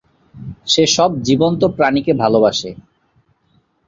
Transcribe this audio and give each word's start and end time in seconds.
যে 0.67 0.83
সব 0.87 1.11
জীবন্ত 1.21 1.61
প্রাণীকে 1.77 2.13
ভালবাসে। 2.13 2.71